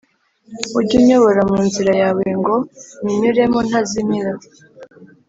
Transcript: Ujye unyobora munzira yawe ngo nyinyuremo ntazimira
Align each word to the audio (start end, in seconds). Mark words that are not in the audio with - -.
Ujye 0.77 0.95
unyobora 1.01 1.41
munzira 1.49 1.93
yawe 2.01 2.23
ngo 2.39 2.55
nyinyuremo 3.03 3.59
ntazimira 3.67 4.33